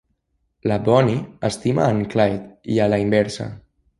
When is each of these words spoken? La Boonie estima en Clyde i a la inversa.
La 0.71 0.77
Boonie 0.87 1.19
estima 1.51 1.85
en 1.97 2.01
Clyde 2.15 2.73
i 2.77 2.83
a 2.87 2.91
la 2.95 3.01
inversa. 3.07 3.49